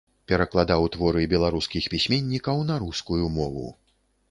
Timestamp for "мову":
3.39-3.67